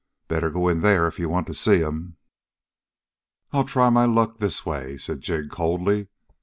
Better 0.27 0.49
go 0.49 0.67
in 0.67 0.79
there 0.79 1.05
if 1.05 1.19
you 1.19 1.29
want 1.29 1.45
to 1.45 1.53
see 1.53 1.77
him." 1.77 2.17
"I'll 3.51 3.65
try 3.65 3.91
my 3.91 4.05
luck 4.05 4.39
this 4.39 4.65
way," 4.65 4.97
said 4.97 5.21
Jig 5.21 5.51
coldly. 5.51 6.07